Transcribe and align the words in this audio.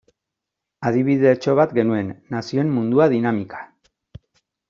Adibidetxo 0.91 1.53
bat 1.59 1.75
genuen, 1.79 2.09
Nazioen 2.37 2.73
Mundua 2.79 3.09
dinamika. 3.13 3.63